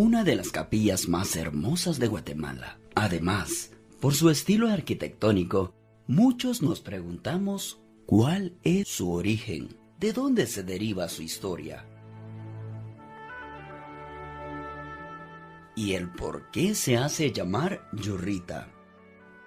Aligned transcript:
una 0.00 0.24
de 0.24 0.34
las 0.34 0.50
capillas 0.50 1.10
más 1.10 1.36
hermosas 1.36 1.98
de 1.98 2.08
Guatemala. 2.08 2.80
Además, 2.94 3.72
por 4.00 4.14
su 4.14 4.30
estilo 4.30 4.68
arquitectónico, 4.68 5.74
muchos 6.06 6.62
nos 6.62 6.80
preguntamos 6.80 7.82
cuál 8.06 8.56
es 8.62 8.88
su 8.88 9.12
origen, 9.12 9.76
de 9.98 10.14
dónde 10.14 10.46
se 10.46 10.62
deriva 10.62 11.06
su 11.10 11.20
historia. 11.20 11.84
Y 15.76 15.92
el 15.92 16.08
por 16.08 16.50
qué 16.50 16.74
se 16.74 16.96
hace 16.96 17.30
llamar 17.30 17.86
Yurrita. 17.92 18.72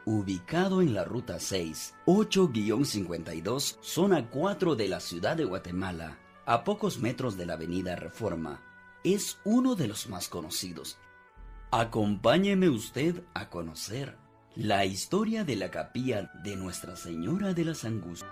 Ubicado 0.05 0.83
en 0.83 0.93
la 0.93 1.03
Ruta 1.03 1.39
6, 1.39 1.95
8-52, 2.05 3.79
zona 3.81 4.29
4 4.29 4.75
de 4.75 4.87
la 4.87 4.99
ciudad 4.99 5.35
de 5.35 5.45
Guatemala, 5.45 6.19
a 6.45 6.63
pocos 6.63 6.99
metros 6.99 7.37
de 7.37 7.47
la 7.47 7.53
avenida 7.53 7.95
Reforma, 7.95 8.61
es 9.03 9.37
uno 9.43 9.75
de 9.75 9.87
los 9.87 10.07
más 10.07 10.29
conocidos. 10.29 10.97
Acompáñeme 11.71 12.69
usted 12.69 13.23
a 13.33 13.49
conocer 13.49 14.17
la 14.55 14.85
historia 14.85 15.43
de 15.43 15.55
la 15.55 15.71
capilla 15.71 16.31
de 16.43 16.55
Nuestra 16.55 16.95
Señora 16.95 17.53
de 17.53 17.65
las 17.65 17.83
Angustias. 17.83 18.31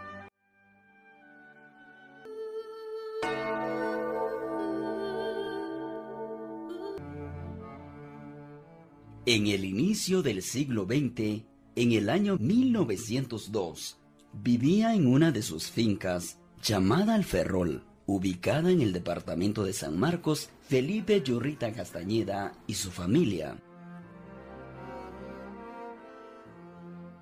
En 9.26 9.48
el 9.48 9.66
inicio 9.66 10.22
del 10.22 10.42
siglo 10.42 10.86
XX, 10.86 11.44
en 11.76 11.92
el 11.92 12.10
año 12.10 12.38
1902, 12.40 14.00
vivía 14.34 14.94
en 14.94 15.08
una 15.08 15.32
de 15.32 15.42
sus 15.42 15.70
fincas 15.70 16.40
llamada 16.62 17.16
El 17.16 17.24
Ferrol, 17.24 17.84
ubicada 18.16 18.72
en 18.72 18.82
el 18.82 18.94
departamento 18.94 19.64
de 19.64 19.74
San 19.74 19.98
Marcos, 19.98 20.50
Felipe 20.68 21.22
Yurrita 21.22 21.72
Castañeda 21.72 22.54
y 22.68 22.74
su 22.74 22.92
familia. 22.92 23.58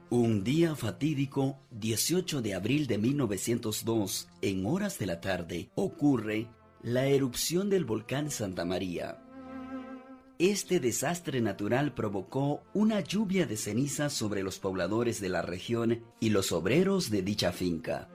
Un 0.10 0.44
día 0.44 0.76
fatídico, 0.76 1.60
18 1.70 2.42
de 2.42 2.56
abril 2.56 2.88
de 2.88 2.98
1902, 2.98 4.28
en 4.42 4.66
horas 4.66 4.98
de 4.98 5.06
la 5.06 5.22
tarde, 5.22 5.70
ocurre 5.76 6.48
la 6.82 7.06
erupción 7.06 7.70
del 7.70 7.86
volcán 7.86 8.32
Santa 8.32 8.66
María. 8.66 9.24
Este 10.40 10.80
desastre 10.80 11.42
natural 11.42 11.94
provocó 11.94 12.64
una 12.74 13.02
lluvia 13.02 13.46
de 13.46 13.58
cenizas 13.58 14.14
sobre 14.14 14.42
los 14.42 14.58
pobladores 14.58 15.22
de 15.22 15.30
la 15.30 15.44
región 15.44 16.02
y 16.20 16.30
los 16.30 16.52
obreros 16.54 17.12
de 17.12 17.22
dicha 17.22 17.52
finca. 17.52 18.10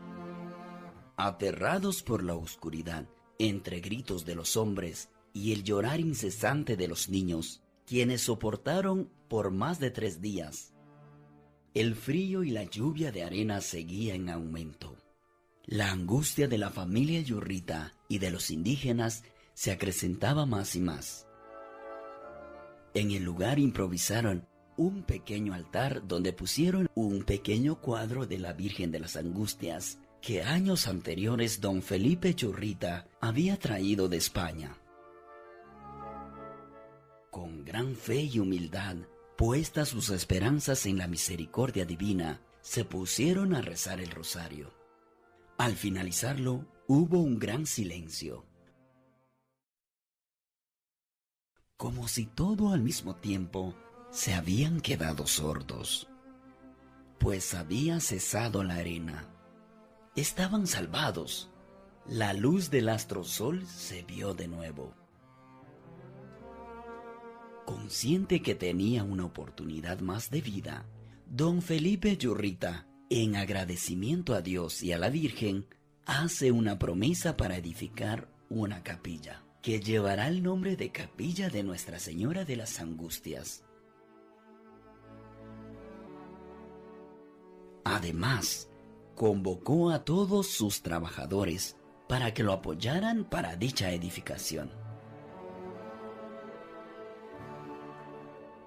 Aterrados 1.16 2.02
por 2.02 2.22
la 2.22 2.34
oscuridad, 2.34 3.06
entre 3.38 3.80
gritos 3.80 4.24
de 4.24 4.34
los 4.34 4.56
hombres 4.56 5.10
y 5.32 5.52
el 5.52 5.64
llorar 5.64 6.00
incesante 6.00 6.76
de 6.76 6.88
los 6.88 7.08
niños, 7.08 7.62
quienes 7.86 8.22
soportaron 8.22 9.10
por 9.28 9.50
más 9.50 9.78
de 9.78 9.90
tres 9.90 10.20
días, 10.20 10.74
el 11.74 11.96
frío 11.96 12.44
y 12.44 12.50
la 12.50 12.62
lluvia 12.62 13.10
de 13.10 13.24
arena 13.24 13.60
seguía 13.60 14.14
en 14.14 14.30
aumento. 14.30 14.96
La 15.66 15.90
angustia 15.90 16.46
de 16.46 16.56
la 16.56 16.70
familia 16.70 17.20
Yurrita 17.20 17.94
y 18.08 18.18
de 18.18 18.30
los 18.30 18.52
indígenas 18.52 19.24
se 19.54 19.72
acrecentaba 19.72 20.46
más 20.46 20.76
y 20.76 20.80
más. 20.80 21.26
En 22.94 23.10
el 23.10 23.24
lugar 23.24 23.58
improvisaron 23.58 24.46
un 24.76 25.02
pequeño 25.02 25.52
altar 25.52 26.06
donde 26.06 26.32
pusieron 26.32 26.88
un 26.94 27.24
pequeño 27.24 27.80
cuadro 27.80 28.24
de 28.24 28.38
la 28.38 28.52
Virgen 28.52 28.92
de 28.92 29.00
las 29.00 29.16
Angustias 29.16 29.98
que 30.24 30.42
años 30.42 30.88
anteriores 30.88 31.60
don 31.60 31.82
Felipe 31.82 32.34
Churrita 32.34 33.06
había 33.20 33.58
traído 33.58 34.08
de 34.08 34.16
España. 34.16 34.74
Con 37.30 37.62
gran 37.62 37.94
fe 37.94 38.22
y 38.22 38.38
humildad, 38.38 38.96
puestas 39.36 39.90
sus 39.90 40.08
esperanzas 40.08 40.86
en 40.86 40.96
la 40.96 41.08
misericordia 41.08 41.84
divina, 41.84 42.40
se 42.62 42.86
pusieron 42.86 43.54
a 43.54 43.60
rezar 43.60 44.00
el 44.00 44.10
rosario. 44.10 44.72
Al 45.58 45.76
finalizarlo, 45.76 46.64
hubo 46.88 47.20
un 47.20 47.38
gran 47.38 47.66
silencio. 47.66 48.46
Como 51.76 52.08
si 52.08 52.24
todo 52.24 52.72
al 52.72 52.80
mismo 52.80 53.16
tiempo 53.16 53.74
se 54.10 54.32
habían 54.32 54.80
quedado 54.80 55.26
sordos, 55.26 56.08
pues 57.18 57.52
había 57.52 58.00
cesado 58.00 58.64
la 58.64 58.76
arena 58.76 59.33
estaban 60.16 60.66
salvados. 60.66 61.50
La 62.06 62.32
luz 62.32 62.70
del 62.70 62.88
astrosol 62.88 63.66
se 63.66 64.02
vio 64.02 64.34
de 64.34 64.48
nuevo. 64.48 64.94
Consciente 67.64 68.42
que 68.42 68.54
tenía 68.54 69.04
una 69.04 69.24
oportunidad 69.24 70.00
más 70.00 70.30
de 70.30 70.40
vida, 70.42 70.86
don 71.26 71.62
Felipe 71.62 72.16
Yurrita, 72.16 72.86
en 73.08 73.36
agradecimiento 73.36 74.34
a 74.34 74.42
Dios 74.42 74.82
y 74.82 74.92
a 74.92 74.98
la 74.98 75.08
Virgen, 75.08 75.66
hace 76.04 76.52
una 76.52 76.78
promesa 76.78 77.36
para 77.36 77.56
edificar 77.56 78.28
una 78.50 78.82
capilla, 78.82 79.42
que 79.62 79.80
llevará 79.80 80.28
el 80.28 80.42
nombre 80.42 80.76
de 80.76 80.92
Capilla 80.92 81.48
de 81.48 81.62
Nuestra 81.62 81.98
Señora 81.98 82.44
de 82.44 82.56
las 82.56 82.80
Angustias. 82.80 83.64
Además, 87.84 88.68
convocó 89.14 89.90
a 89.90 90.04
todos 90.04 90.48
sus 90.48 90.82
trabajadores 90.82 91.76
para 92.08 92.34
que 92.34 92.42
lo 92.42 92.52
apoyaran 92.52 93.24
para 93.24 93.56
dicha 93.56 93.92
edificación. 93.92 94.70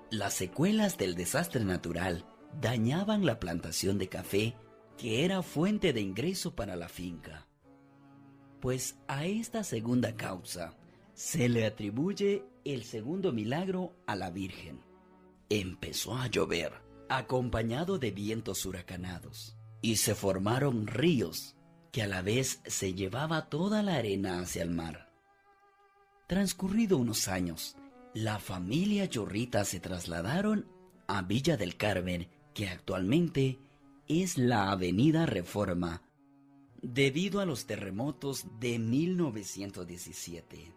Las 0.10 0.34
secuelas 0.34 0.98
del 0.98 1.16
desastre 1.16 1.64
natural 1.64 2.26
dañaban 2.62 3.26
la 3.26 3.40
plantación 3.40 3.98
de 3.98 4.08
café 4.08 4.56
que 4.98 5.26
era 5.26 5.44
fuente 5.44 5.94
de 5.94 6.02
ingreso 6.02 6.56
para 6.56 6.76
la 6.76 6.88
finca. 6.88 7.46
Pues 8.62 8.98
a 9.08 9.26
esta 9.26 9.64
segunda 9.64 10.16
causa 10.16 10.76
se 11.14 11.50
le 11.50 11.66
atribuye 11.66 12.46
el 12.64 12.84
segundo 12.84 13.32
milagro 13.32 13.96
a 14.08 14.16
la 14.16 14.32
Virgen. 14.32 14.82
Empezó 15.50 16.16
a 16.16 16.28
llover, 16.28 16.74
acompañado 17.10 18.00
de 18.00 18.12
vientos 18.12 18.66
huracanados 18.66 19.57
y 19.82 19.98
se 19.98 20.16
formaron 20.16 20.88
ríos 20.88 21.56
que 21.92 22.04
a 22.04 22.08
la 22.08 22.22
vez 22.22 22.62
se 22.66 22.94
llevaba 22.94 23.50
toda 23.50 23.84
la 23.84 23.96
arena 23.96 24.40
hacia 24.40 24.64
el 24.64 24.72
mar. 24.72 25.12
Transcurrido 26.28 26.98
unos 26.98 27.28
años, 27.28 27.76
la 28.14 28.40
familia 28.40 29.10
Chorrita 29.10 29.64
se 29.64 29.80
trasladaron 29.80 30.68
a 31.08 31.22
Villa 31.22 31.56
del 31.58 31.78
Carmen, 31.78 32.28
que 32.54 32.68
actualmente 32.68 33.60
es 34.08 34.38
la 34.38 34.72
Avenida 34.72 35.26
Reforma, 35.26 36.04
debido 36.82 37.40
a 37.40 37.46
los 37.46 37.66
terremotos 37.66 38.46
de 38.60 38.80
1917. 38.80 40.74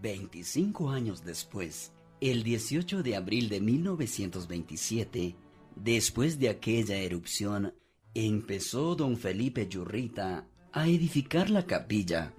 25 0.00 0.90
años 0.90 1.24
después, 1.24 1.92
el 2.20 2.42
18 2.42 3.02
de 3.02 3.16
abril 3.16 3.48
de 3.48 3.60
1927, 3.60 5.36
después 5.74 6.38
de 6.38 6.48
aquella 6.48 6.96
erupción, 6.96 7.74
empezó 8.24 8.94
don 8.94 9.18
Felipe 9.18 9.68
Yurrita 9.68 10.46
a 10.72 10.88
edificar 10.88 11.50
la 11.50 11.66
capilla 11.66 12.32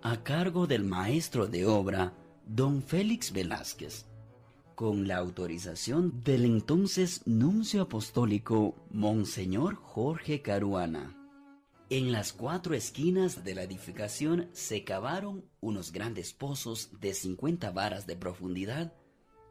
a 0.00 0.22
cargo 0.22 0.68
del 0.68 0.84
maestro 0.84 1.48
de 1.48 1.66
obra 1.66 2.14
don 2.46 2.82
Félix 2.82 3.32
Velázquez, 3.32 4.06
con 4.76 5.08
la 5.08 5.16
autorización 5.16 6.22
del 6.22 6.44
entonces 6.44 7.22
nuncio 7.26 7.82
apostólico 7.82 8.76
Monseñor 8.92 9.74
Jorge 9.74 10.40
Caruana. 10.40 11.16
En 11.90 12.12
las 12.12 12.32
cuatro 12.32 12.74
esquinas 12.74 13.42
de 13.42 13.56
la 13.56 13.64
edificación 13.64 14.48
se 14.52 14.84
cavaron 14.84 15.44
unos 15.60 15.90
grandes 15.90 16.32
pozos 16.32 16.90
de 17.00 17.12
50 17.12 17.72
varas 17.72 18.06
de 18.06 18.14
profundidad 18.14 18.92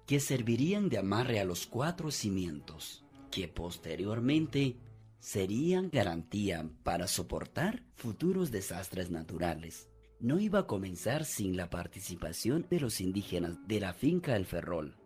que 0.07 0.21
servirían 0.21 0.88
de 0.88 1.00
amarre 1.00 1.41
a 1.41 1.45
los 1.45 1.68
cuatro 1.68 2.09
cimientos, 2.09 3.03
que 3.31 3.50
posteriormente 3.50 4.77
serían 5.24 5.90
garantía 5.90 6.70
para 6.84 7.08
soportar 7.08 7.81
futuros 7.96 8.52
desastres 8.52 9.10
naturales. 9.10 9.88
No 10.20 10.38
iba 10.38 10.60
a 10.60 10.68
comenzar 10.68 11.24
sin 11.24 11.56
la 11.56 11.70
participación 11.70 12.68
de 12.70 12.81
los 12.81 13.00
indígenas 13.00 13.58
de 13.66 13.80
la 13.80 13.94
finca 13.94 14.36
El 14.36 14.46
Ferrol, 14.46 14.98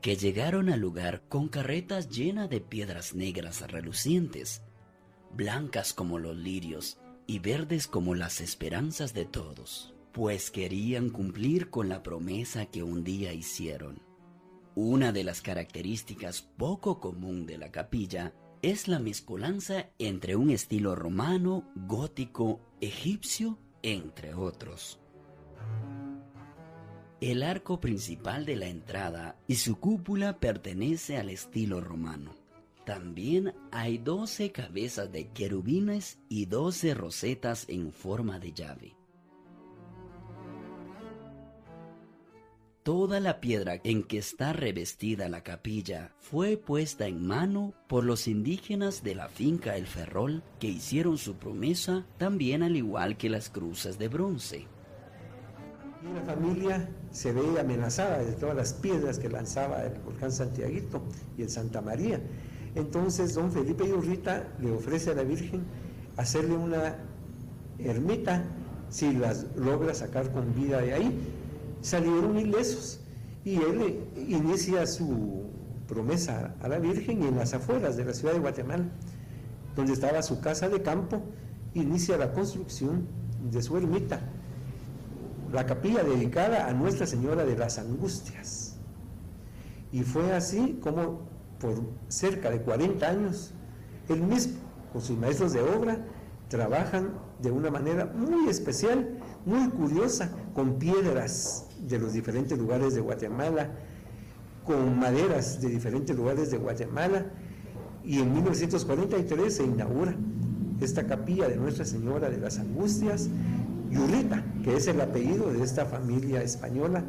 que 0.00 0.14
llegaron 0.14 0.68
al 0.68 0.78
lugar 0.78 1.24
con 1.28 1.48
carretas 1.48 2.08
llenas 2.08 2.48
de 2.50 2.60
piedras 2.60 3.16
negras 3.16 3.68
relucientes, 3.68 4.62
blancas 5.34 5.92
como 5.92 6.20
los 6.20 6.36
lirios 6.36 7.00
y 7.26 7.40
verdes 7.40 7.88
como 7.88 8.14
las 8.14 8.40
esperanzas 8.40 9.12
de 9.12 9.24
todos, 9.24 9.92
pues 10.12 10.52
querían 10.52 11.10
cumplir 11.10 11.68
con 11.68 11.88
la 11.88 12.04
promesa 12.04 12.66
que 12.66 12.84
un 12.84 13.02
día 13.02 13.32
hicieron. 13.32 14.00
Una 14.76 15.10
de 15.10 15.24
las 15.24 15.42
características 15.42 16.42
poco 16.42 17.00
común 17.00 17.44
de 17.44 17.58
la 17.58 17.72
capilla 17.72 18.34
es 18.62 18.86
la 18.86 19.00
mezcolanza 19.00 19.90
entre 19.98 20.36
un 20.36 20.50
estilo 20.50 20.94
romano, 20.94 21.68
gótico, 21.74 22.60
egipcio, 22.80 23.58
entre 23.82 24.34
otros. 24.34 25.00
El 27.20 27.42
arco 27.42 27.80
principal 27.80 28.46
de 28.46 28.56
la 28.56 28.66
entrada 28.66 29.36
y 29.48 29.56
su 29.56 29.78
cúpula 29.78 30.38
pertenece 30.38 31.18
al 31.18 31.28
estilo 31.28 31.80
romano. 31.80 32.34
También 32.86 33.54
hay 33.72 33.98
12 33.98 34.52
cabezas 34.52 35.10
de 35.10 35.28
querubines 35.28 36.18
y 36.28 36.46
12 36.46 36.94
rosetas 36.94 37.68
en 37.68 37.92
forma 37.92 38.38
de 38.38 38.52
llave. 38.52 38.96
Toda 42.82 43.20
la 43.20 43.40
piedra 43.40 43.80
en 43.84 44.02
que 44.02 44.18
está 44.18 44.52
revestida 44.52 45.28
la 45.28 45.44
capilla 45.44 46.10
fue 46.18 46.56
puesta 46.56 47.06
en 47.06 47.24
mano 47.24 47.74
por 47.86 48.02
los 48.02 48.26
indígenas 48.26 49.04
de 49.04 49.14
la 49.14 49.28
finca 49.28 49.76
El 49.76 49.86
Ferrol 49.86 50.42
que 50.58 50.66
hicieron 50.66 51.16
su 51.16 51.36
promesa 51.36 52.04
también 52.18 52.64
al 52.64 52.74
igual 52.74 53.16
que 53.16 53.30
las 53.30 53.50
cruces 53.50 54.00
de 54.00 54.08
bronce. 54.08 54.66
Y 56.02 56.12
la 56.12 56.22
familia 56.22 56.88
se 57.12 57.32
ve 57.32 57.60
amenazada 57.60 58.18
de 58.18 58.32
todas 58.32 58.56
las 58.56 58.72
piedras 58.72 59.20
que 59.20 59.28
lanzaba 59.28 59.84
el 59.84 60.00
volcán 60.00 60.32
Santiaguito 60.32 61.04
y 61.38 61.42
el 61.42 61.50
Santa 61.50 61.80
María. 61.82 62.20
Entonces 62.74 63.32
don 63.34 63.52
Felipe 63.52 63.84
Urrita 63.84 64.48
le 64.60 64.72
ofrece 64.72 65.12
a 65.12 65.14
la 65.14 65.22
Virgen 65.22 65.62
hacerle 66.16 66.56
una 66.56 66.96
ermita 67.78 68.42
si 68.90 69.12
las 69.12 69.46
logra 69.54 69.94
sacar 69.94 70.32
con 70.32 70.52
vida 70.52 70.80
de 70.80 70.94
ahí 70.94 71.38
salieron 71.82 72.38
ilesos. 72.38 73.00
Y 73.44 73.56
él 73.56 74.00
inicia 74.28 74.86
su 74.86 75.50
promesa 75.86 76.54
a 76.62 76.68
la 76.68 76.78
Virgen 76.78 77.22
y 77.22 77.26
en 77.26 77.36
las 77.36 77.52
afueras 77.52 77.96
de 77.96 78.04
la 78.04 78.14
ciudad 78.14 78.32
de 78.32 78.40
Guatemala, 78.40 78.84
donde 79.76 79.92
estaba 79.92 80.22
su 80.22 80.40
casa 80.40 80.68
de 80.68 80.80
campo, 80.80 81.22
inicia 81.74 82.16
la 82.16 82.32
construcción 82.32 83.06
de 83.50 83.60
su 83.62 83.76
ermita, 83.76 84.20
la 85.52 85.66
capilla 85.66 86.02
dedicada 86.02 86.68
a 86.68 86.72
Nuestra 86.72 87.06
Señora 87.06 87.44
de 87.44 87.56
las 87.56 87.78
Angustias. 87.78 88.76
Y 89.92 90.02
fue 90.02 90.32
así 90.32 90.78
como 90.80 91.20
por 91.58 91.82
cerca 92.08 92.50
de 92.50 92.62
40 92.62 93.06
años, 93.06 93.52
él 94.08 94.22
mismo, 94.22 94.54
con 94.92 95.02
sus 95.02 95.18
maestros 95.18 95.52
de 95.52 95.60
obra, 95.60 95.98
trabajan 96.48 97.10
de 97.40 97.50
una 97.50 97.70
manera 97.70 98.06
muy 98.06 98.48
especial, 98.48 99.18
muy 99.44 99.68
curiosa, 99.68 100.30
con 100.54 100.78
piedras 100.78 101.66
de 101.82 101.98
los 101.98 102.12
diferentes 102.12 102.58
lugares 102.58 102.94
de 102.94 103.00
Guatemala, 103.00 103.70
con 104.64 104.98
maderas 104.98 105.60
de 105.60 105.68
diferentes 105.68 106.16
lugares 106.16 106.50
de 106.50 106.58
Guatemala, 106.58 107.26
y 108.04 108.20
en 108.20 108.32
1943 108.32 109.54
se 109.54 109.64
inaugura 109.64 110.16
esta 110.80 111.06
capilla 111.06 111.48
de 111.48 111.56
Nuestra 111.56 111.84
Señora 111.84 112.30
de 112.30 112.38
las 112.38 112.58
Angustias, 112.58 113.28
Yurrita, 113.90 114.44
que 114.64 114.76
es 114.76 114.86
el 114.86 115.00
apellido 115.00 115.52
de 115.52 115.62
esta 115.62 115.84
familia 115.84 116.42
española 116.42 117.04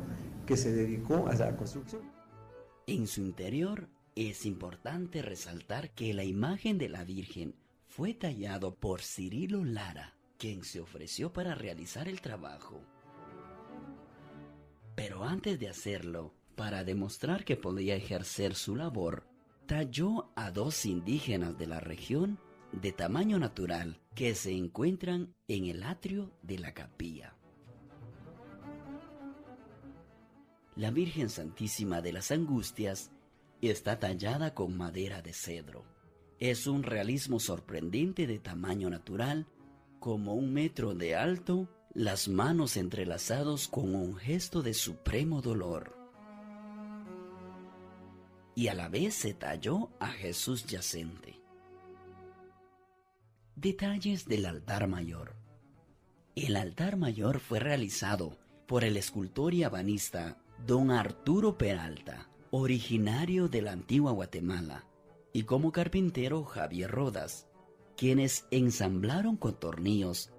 que 0.46 0.58
se 0.58 0.72
dedicó 0.72 1.28
a 1.28 1.34
la 1.34 1.56
construcción. 1.56 2.02
En 2.86 3.08
su 3.08 3.22
interior 3.22 3.88
es 4.16 4.46
importante 4.46 5.22
resaltar 5.22 5.92
que 5.92 6.14
la 6.14 6.24
imagen 6.24 6.78
de 6.78 6.90
la 6.90 7.04
Virgen 7.04 7.56
fue 7.88 8.14
tallado 8.14 8.76
por 8.76 9.02
Cirilo 9.02 9.64
Lara, 9.64 10.16
quien 10.38 10.64
se 10.64 10.82
ofreció 10.82 11.32
para 11.32 11.56
realizar 11.56 12.08
el 12.08 12.22
trabajo. 12.22 12.82
Antes 15.24 15.60
de 15.60 15.70
hacerlo, 15.70 16.34
para 16.56 16.84
demostrar 16.84 17.46
que 17.46 17.56
podía 17.56 17.96
ejercer 17.96 18.56
su 18.56 18.76
labor, 18.76 19.26
talló 19.66 20.32
a 20.36 20.52
dos 20.52 20.86
indígenas 20.86 21.58
de 21.58 21.66
la 21.66 21.80
región 21.80 22.40
de 22.74 22.92
tamaño 22.92 23.40
natural 23.40 24.02
que 24.16 24.36
se 24.36 24.52
encuentran 24.52 25.34
en 25.48 25.66
el 25.66 25.84
atrio 25.84 26.32
de 26.42 26.60
la 26.60 26.74
capilla. 26.74 27.36
La 30.76 30.92
Virgen 30.92 31.30
Santísima 31.30 32.02
de 32.02 32.14
las 32.14 32.32
Angustias 32.32 33.12
está 33.62 34.00
tallada 34.00 34.54
con 34.54 34.76
madera 34.76 35.22
de 35.22 35.34
cedro. 35.34 35.86
Es 36.40 36.68
un 36.68 36.84
realismo 36.84 37.40
sorprendente 37.40 38.28
de 38.28 38.40
tamaño 38.40 38.90
natural, 38.90 39.48
como 40.00 40.34
un 40.34 40.52
metro 40.52 40.94
de 40.94 41.16
alto 41.16 41.70
las 41.94 42.28
manos 42.28 42.76
entrelazados 42.76 43.68
con 43.68 43.94
un 43.94 44.16
gesto 44.16 44.64
de 44.64 44.74
supremo 44.74 45.42
dolor. 45.42 45.96
Y 48.56 48.68
a 48.68 48.74
la 48.74 48.90
vez 48.90 49.14
se 49.14 49.36
talló 49.36 49.92
a 50.00 50.08
Jesús 50.08 50.66
yacente. 50.66 51.40
Detalles 53.56 54.26
del 54.26 54.48
altar 54.48 54.88
mayor. 54.88 55.36
El 56.36 56.56
altar 56.56 56.98
mayor 56.98 57.40
fue 57.40 57.60
realizado 57.60 58.40
por 58.68 58.84
el 58.84 58.98
escultor 58.98 59.54
y 59.54 59.64
abanista 59.64 60.40
don 60.66 60.90
Arturo 60.90 61.60
Peralta, 61.60 62.28
originario 62.50 63.50
de 63.50 63.62
la 63.62 63.72
antigua 63.74 64.12
Guatemala, 64.14 64.84
y 65.32 65.44
como 65.44 65.72
carpintero 65.72 66.44
Javier 66.44 66.90
Rodas, 66.90 67.48
quienes 67.96 68.48
ensamblaron 68.50 69.38
con 69.38 69.60
tornillos 69.60 70.32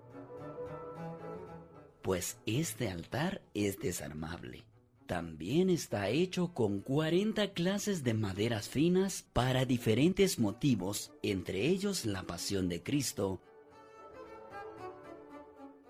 pues 2.05 2.37
este 2.45 2.91
altar 2.91 3.41
es 3.55 3.79
desarmable. 3.79 4.67
También 5.07 5.71
está 5.71 6.11
hecho 6.11 6.53
con 6.53 6.81
40 6.81 7.55
clases 7.55 8.05
de 8.05 8.13
maderas 8.13 8.69
finas 8.69 9.25
para 9.33 9.65
diferentes 9.65 10.39
motivos, 10.39 11.13
entre 11.23 11.67
ellos 11.67 12.05
la 12.05 12.25
pasión 12.25 12.69
de 12.69 12.83
Cristo, 12.83 13.41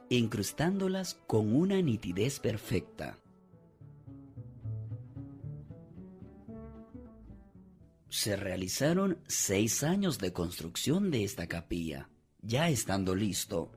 incrustándolas 0.08 1.14
con 1.26 1.52
una 1.52 1.82
nitidez 1.82 2.38
perfecta. 2.38 3.19
Se 8.08 8.37
realizaron 8.37 9.19
seis 9.26 9.82
años 9.82 10.20
de 10.20 10.32
construcción 10.32 11.10
de 11.10 11.25
esta 11.25 11.49
capilla. 11.49 12.08
Ya 12.40 12.69
estando 12.69 13.17
listo, 13.17 13.72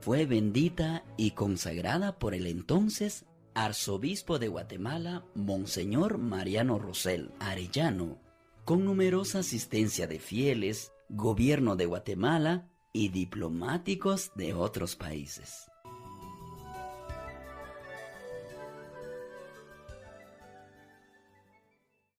fue 0.00 0.26
bendita 0.26 1.04
y 1.16 1.32
consagrada 1.32 2.18
por 2.18 2.34
el 2.34 2.46
entonces 2.46 3.26
arzobispo 3.54 4.38
de 4.38 4.48
Guatemala, 4.48 5.24
Monseñor 5.34 6.18
Mariano 6.18 6.78
Rosell 6.78 7.32
Arellano, 7.40 8.18
con 8.64 8.84
numerosa 8.84 9.40
asistencia 9.40 10.06
de 10.06 10.18
fieles, 10.18 10.92
gobierno 11.08 11.74
de 11.74 11.86
Guatemala 11.86 12.68
y 12.92 13.08
diplomáticos 13.08 14.32
de 14.36 14.54
otros 14.54 14.94
países. 14.94 15.67